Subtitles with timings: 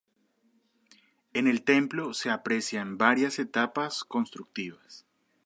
[1.33, 5.05] En el templo se aprecian varias etapas constructivas.